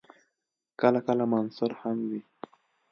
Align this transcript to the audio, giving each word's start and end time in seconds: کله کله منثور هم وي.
کله 0.79 0.99
کله 1.07 1.23
منثور 1.33 1.71
هم 1.81 1.97
وي. 2.09 2.21